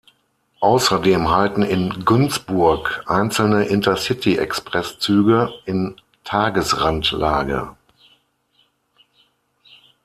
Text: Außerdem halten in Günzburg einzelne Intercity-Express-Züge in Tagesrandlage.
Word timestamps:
Außerdem 0.61 1.29
halten 1.29 1.61
in 1.61 2.03
Günzburg 2.05 3.03
einzelne 3.05 3.65
Intercity-Express-Züge 3.65 5.53
in 5.65 5.95
Tagesrandlage. 6.23 7.75